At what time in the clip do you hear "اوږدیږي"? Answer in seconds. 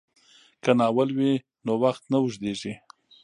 2.21-2.73